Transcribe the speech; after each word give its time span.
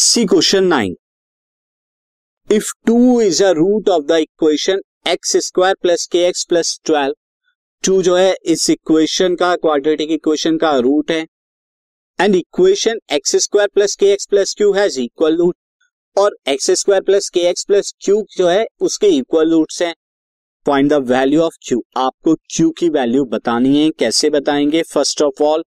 C 0.00 0.24
question 0.26 0.64
nine. 0.64 0.94
If 2.50 2.70
two 2.86 3.20
is 3.20 3.42
a 3.44 3.50
root 3.50 3.88
of 3.88 4.04
the 4.04 4.16
equation 4.20 4.80
x 5.08 5.36
square 5.36 5.74
plus 5.82 6.06
k 6.06 6.18
x 6.18 6.44
plus 6.44 6.78
twelve 6.84 7.14
two 7.84 8.02
जो 8.02 8.16
है, 8.16 8.34
इस 8.44 8.70
equation 8.70 9.34
का 9.34 9.54
quadratic 9.56 10.10
equation 10.10 10.56
का 10.58 10.70
root 10.78 11.10
है। 11.10 11.26
And 12.18 12.34
equation 12.34 13.00
x 13.12 13.36
square 13.36 13.68
plus 13.74 13.96
k 13.96 14.12
x 14.12 14.26
plus 14.26 14.54
q 14.58 14.72
has 14.72 15.00
equal 15.00 15.36
root 15.36 15.56
और 16.16 16.36
x 16.48 16.70
square 16.70 17.02
plus 17.02 17.28
k 17.28 17.40
x 17.40 17.64
plus 17.64 17.92
q 18.00 18.24
जो 18.36 18.48
है, 18.48 18.66
उसके 18.80 19.08
इक्वल 19.08 19.50
रूट्स 19.50 19.82
हैं। 19.82 19.94
Find 20.66 20.90
the 20.92 21.02
value 21.10 21.42
of 21.42 21.58
q 21.68 21.82
आपको 21.96 22.34
क्यू 22.34 22.70
की 22.70 22.88
वैल्यू 22.88 23.24
बतानी 23.26 23.76
है, 23.78 23.90
कैसे 23.90 24.30
बताएँगे? 24.30 24.82
फ़र्स्ट 24.84 25.22
ऑफ़ 25.22 25.42
ऑल 25.42 25.64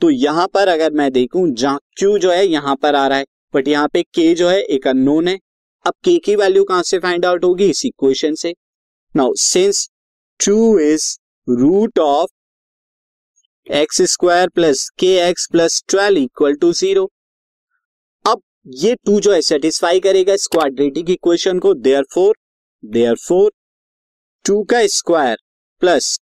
तो 0.00 0.10
यहाँ 0.10 0.48
पर 0.54 0.68
अगर 0.68 0.92
मैं 0.92 1.10
देखूँ, 1.12 1.48
जहाँ 1.50 1.78
क्यू 1.98 2.18
जो 2.18 2.32
है, 2.32 2.46
यहाँ 2.46 2.76
पर 2.76 2.94
आ 2.94 3.06
रहा 3.06 3.18
है। 3.18 3.24
बट 3.56 3.68
यहाँ 3.68 3.88
पे 3.92 4.02
के 4.14 4.34
जो 4.34 4.48
है 4.48 4.60
एक 4.60 4.86
अननोन 4.88 5.28
है। 5.28 5.38
अब 5.84 5.92
के 6.04 6.16
की 6.24 6.36
वैल्यू 6.36 6.64
कहाँ 6.64 6.82
से 6.84 6.98
फाइंड 6.98 7.24
आउट 7.26 7.44
होगी? 7.44 7.68
इस 7.70 7.84
इक्वेशन 7.86 8.34
से। 8.36 8.54
Now 9.14 9.34
since 9.40 9.88
two 10.40 10.78
is 10.80 11.04
root 11.48 11.98
of 11.98 12.30
x 13.66 14.00
square 14.10 14.48
plus 14.54 14.88
k 14.98 15.06
x 15.20 15.46
plus 15.52 15.82
twelve 15.88 16.18
equal 16.18 16.54
to 16.56 16.72
zero 16.72 17.04
अब 18.24 18.40
ये 18.76 18.94
टू 19.06 19.18
जो 19.20 19.32
है 19.32 19.40
सेटिस्फाई 19.42 20.00
करेगा 20.00 20.34
इस 20.34 20.46
क्वाड्रेटिक 20.52 21.10
इक्वेशन 21.10 21.58
को। 21.58 21.72
There 21.76 22.02
four 22.14 22.34
there 22.84 23.14
four 23.18 23.50
two 24.44 24.62
का 24.70 24.86
square 24.88 25.36
plus 25.82 26.18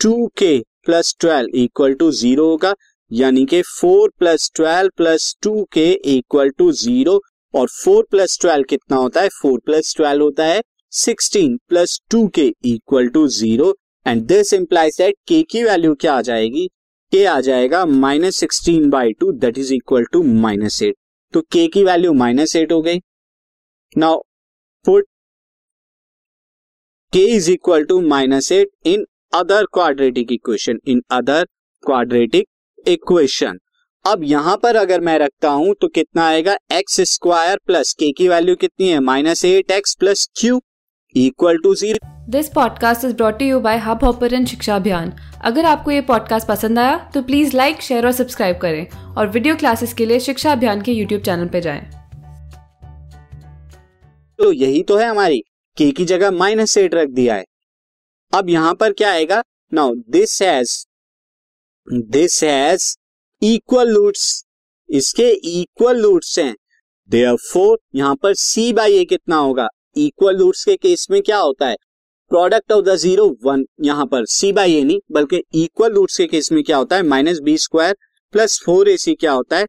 two 0.00 0.26
k 0.38 0.58
plus 0.84 1.14
twelve 1.20 1.56
equal 1.56 1.94
to 1.94 2.10
zero 2.12 2.48
होगा। 2.50 2.74
यानी 3.12 3.44
कि 3.46 3.60
four 3.62 4.10
plus 4.18 4.50
twelve 4.56 4.90
plus 4.96 5.34
two 5.42 5.62
k 5.72 5.86
equal 6.16 6.50
to 6.58 6.70
zero 6.72 7.20
और 7.54 7.66
फोर 7.72 8.06
प्लस 8.10 8.38
ट्वेल्व 8.40 8.64
कितना 8.68 8.96
होता 8.96 9.20
है? 9.20 9.28
फोर 9.40 9.58
प्लस 9.66 9.94
ट्वेल्व 9.96 10.22
होता 10.22 10.44
है 10.46 10.62
sixteen 10.92 11.56
plus 11.68 11.98
two 12.10 12.26
k 12.34 12.46
equal 12.64 13.08
to 13.08 13.26
zero 13.28 13.74
and 14.06 14.22
this 14.26 14.52
implies 14.54 14.96
that 14.98 15.14
k 15.28 15.42
की 15.50 15.62
वैल्यू 15.64 15.94
क्या 15.94 16.14
आ 16.14 16.22
जाएगी? 16.22 16.66
के 17.12 17.24
आ 17.26 17.40
जाएगा 17.40 17.84
minus 17.86 18.36
sixteen 18.36 18.88
by 18.90 19.12
two 19.20 19.32
that 19.34 19.58
is 19.58 19.72
equal 19.74 20.04
to 20.12 20.22
minus 20.22 20.82
eight 20.82 20.96
तो 21.34 21.40
के 21.52 21.66
की 21.68 21.82
वैल्यू 21.84 22.12
माइनस 22.14 22.56
एट 22.56 22.72
हो 22.72 22.80
गई। 22.82 23.00
Now 23.96 24.22
put 24.84 25.06
k 27.12 27.24
is 27.34 27.50
equal 27.50 27.84
to 27.84 28.00
minus 28.08 28.50
eight 28.52 28.70
in 28.86 29.04
other 29.34 29.66
quadratic 29.74 30.32
equation 30.32 30.80
in 30.86 31.02
other 31.10 31.44
quadratic 31.82 32.46
equation 32.88 33.58
अब 34.04 34.22
यहाँ 34.24 34.56
पर 34.56 34.76
अगर 34.76 35.00
मैं 35.00 35.18
रखता 35.18 35.50
हूँ 35.50 35.74
तो 35.80 35.88
कितना 35.88 36.26
आएगा? 36.26 36.56
एक्स 36.72 37.00
स्क्वायर 37.10 37.58
प्लस 37.66 37.92
के 37.92 38.10
की 38.12 38.28
वैल्यू 38.28 38.54
कितनी 38.56 38.88
है? 38.88 39.00
Minus 39.00 39.44
eight 39.44 39.70
x 39.70 39.94
plus 39.94 40.28
q 40.36 40.60
equal 41.14 41.58
to 41.58 41.74
zero 41.74 41.98
this 42.30 42.48
podcast 42.48 43.04
is 43.04 43.14
brought 43.14 43.42
you 43.42 43.60
by 43.60 43.78
Hub 43.78 44.04
Hopper 44.04 44.44
शिक्षा 44.46 44.76
अभियान 44.76 45.12
अगर 45.44 45.64
आपको 45.64 45.90
ये 45.90 46.00
पॉडकास्ट 46.00 46.48
पसंद 46.48 46.78
आया 46.78 46.96
तो 47.14 47.22
प्लीज़ 47.22 47.56
लाइक 47.56 47.82
शेयर 47.82 48.06
और 48.06 48.12
सब्सक्राइब 48.12 48.58
करें। 48.58 48.86
और 49.16 49.28
वीडियो 49.28 49.56
क्लासेस 49.56 49.92
के 49.94 50.06
लिए 50.06 50.20
शिक्षा 50.20 50.52
अभियान 50.52 50.82
के 50.82 50.92
यूट्यूब 50.92 51.22
चैनल 51.22 51.48
पर 51.48 51.60
जाए। 51.60 51.80
तो 54.38 54.52
यही 54.52 54.82
तो 54.82 54.96
है 54.96 55.08
हमारी। 55.08 55.42
के 55.76 55.90
की 55.90 56.04
जगह 56.04 56.30
माइनस 56.30 56.76
एट 56.78 56.94
रख 56.94 57.08
दिया 57.08 57.34
है। 57.34 57.44
अब 58.32 58.48
यहाँ 58.50 58.74
पर 58.74 58.92
क्या 58.92 59.10
आएगा? 59.12 59.42
Now 59.72 59.94
this 60.10 60.42
has 60.42 60.84
this 61.88 62.42
has 62.44 62.84
equal 63.42 63.94
roots 63.94 64.44
इसके 64.88 65.28
इक्वल 65.60 66.02
रूट्स 66.02 66.38
हैं. 66.38 66.54
देयर 67.10 67.36
फोर 67.42 67.78
यहाँ 67.94 68.14
पर 68.22 68.34
सी 68.34 68.72
बाई 68.72 68.94
ए 68.96 69.04
कितना 69.04 69.36
होगा? 69.36 69.66
इक्वल 69.96 70.36
रूट्स 70.38 70.64
के 70.64 70.76
केस 70.76 71.06
में 71.10 71.20
क्या 71.22 71.38
होता 71.38 71.68
है? 71.68 71.76
Product 72.30 72.72
of 72.72 72.84
the 72.84 72.94
zero 72.96 73.26
one 73.44 73.64
यहाँ 73.84 74.06
पर 74.06 74.24
सी 74.26 74.52
बाई 74.52 74.74
ए 74.74 74.82
नहीं, 74.84 74.98
बल्कि 75.12 75.42
इक्वल 75.54 75.92
रूट्स 75.94 76.16
के 76.18 76.26
केस 76.26 76.50
में 76.52 76.62
क्या 76.64 76.76
होता 76.76 76.96
है? 76.96 77.02
Minus 77.02 77.40
b 77.40 77.56
square 77.58 77.96
plus 78.34 78.60
four 78.64 78.88
a 78.88 78.96
c 78.96 79.14
क्या 79.14 79.32
होता 79.32 79.56
है? 79.56 79.66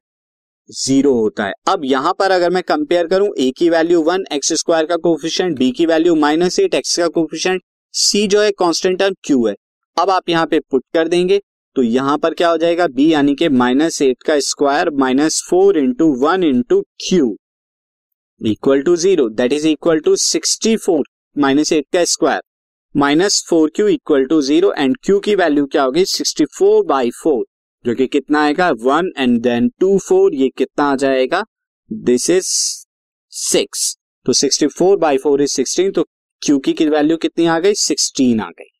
ज़ीरो 0.69 1.13
होता 1.13 1.45
है. 1.45 1.53
अब 1.67 1.85
यहाँ 1.85 2.13
पर 2.19 2.31
अगर 2.31 2.49
मैं 2.49 2.63
कंपेयर 2.63 3.07
करूँ 3.07 3.29
ए 3.39 3.49
की 3.57 3.69
वैल्यू 3.69 4.01
वन 4.01 4.25
एक्स 4.33 4.53
स्क्वायर 4.53 4.85
का 4.85 4.95
कोफिशियंट 4.97 5.57
बी 5.59 5.71
की 5.71 5.85
वैल्यू 5.85 6.15
माइनस 6.17 6.59
एट 6.59 6.75
एक्स 6.75 6.97
का 6.97 7.07
कोफिशियंट 7.09 7.61
सी 7.93 8.27
जो 8.27 8.41
है 8.41 8.51
कांस्टेंट 8.51 8.99
टर्म 8.99 9.15
क्यू 9.23 9.45
है. 9.47 9.55
अब 9.97 10.09
आप 10.09 10.29
यहाँ 10.29 10.45
पे 10.47 10.59
पुट 10.61 10.83
कर 10.93 11.07
देंगे. 11.07 11.41
तो 11.75 11.81
यहाँ 11.83 12.17
पर 12.17 12.33
क्या 12.33 12.49
हो 12.49 12.57
जाएगा? 12.57 12.87
बी 12.87 13.11
यानी 13.11 13.33
कि 13.35 13.47
माइनस 13.49 14.01
एट 14.01 14.23
का 14.23 14.39
square 14.39 14.89
minus 14.99 15.41
four 15.49 15.77
into 15.77 16.07
one 16.19 16.43
into 16.43 16.81
q 17.07 17.35
equal 18.41 18.81
to 18.83 18.95
zero 18.95 19.27
that 19.29 19.53
is 19.53 19.67
equal 19.67 19.99
to 19.99 20.15
sixty 20.15 20.75
four 20.77 21.03
minus 21.35 21.71
eight 21.73 21.85
का 21.93 22.03
square 22.05 22.41
minus 22.95 23.43
four 23.49 23.71
q 23.75 23.87
equal 23.87 24.25
to 24.25 24.41
zero 24.41 24.73
and 24.73 24.97
q 25.03 25.19
की 25.19 25.35
वैल्यू 25.35 25.65
क्या 25.65 25.83
होगी? 25.83 26.05
Sixty 26.05 26.45
four 26.57 26.83
by 26.85 27.11
four 27.21 27.43
जो 27.85 27.95
कि 27.95 28.07
कितना 28.07 28.41
आएगा? 28.43 28.69
One 28.71 29.11
and 29.17 29.41
then 29.41 29.69
two 29.79 29.97
four 29.99 30.35
ये 30.35 30.49
कितना 30.57 30.85
आ 30.85 30.95
जाएगा? 30.95 31.43
दिस 31.91 32.29
इज़ 32.29 32.47
सिक्स 33.33 33.95
तो 34.25 34.33
sixty 34.33 34.67
four 34.67 34.97
by 34.97 35.17
four 35.17 35.41
is 35.41 35.51
sixteen 35.51 35.91
तो 35.91 36.03
क्यू 36.41 36.59
की 36.59 36.73
वैल्यू 36.89 37.17
कितनी 37.17 37.45
आ 37.45 37.59
गई? 37.59 37.73
सिक्सटीन 37.73 38.39
आ 38.39 38.49
गई. 38.49 38.72